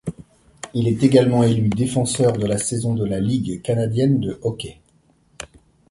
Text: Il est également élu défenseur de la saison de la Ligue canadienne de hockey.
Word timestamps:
Il 0.73 0.87
est 0.87 1.03
également 1.03 1.43
élu 1.43 1.69
défenseur 1.69 2.33
de 2.33 2.47
la 2.47 2.57
saison 2.57 2.95
de 2.95 3.05
la 3.05 3.19
Ligue 3.19 3.61
canadienne 3.61 4.19
de 4.19 4.39
hockey. 4.41 4.79